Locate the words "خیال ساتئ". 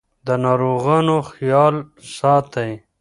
1.31-2.71